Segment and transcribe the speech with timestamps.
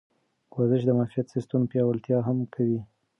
[0.53, 2.79] ورزش د معافیت سیستم پیاوړتیا هم کوي.